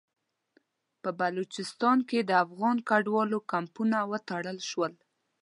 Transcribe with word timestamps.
په 1.01 1.09
بلوچستان 1.19 1.97
کې 2.09 2.19
د 2.23 2.31
افغان 2.45 2.77
کډوالو 2.89 3.37
کمپونه 3.51 3.97
وتړل 4.11 4.59
شول. 4.69 4.93